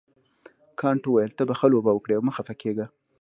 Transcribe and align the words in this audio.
کانت 0.79 1.03
وویل 1.05 1.31
ته 1.37 1.43
به 1.47 1.53
ښه 1.59 1.67
لوبه 1.73 1.91
وکړې 1.93 2.13
او 2.15 2.25
مه 2.27 2.31
خفه 2.37 2.53
کیږه. 2.61 2.85